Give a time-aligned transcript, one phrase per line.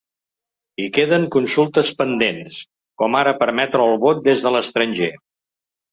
[0.85, 2.57] I queden consultes pendents,
[3.03, 5.15] com ara permetre el vot des de l’estranger.